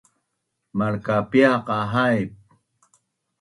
Malkapia 0.77 1.51
qa 1.67 1.77
haip? 1.93 2.31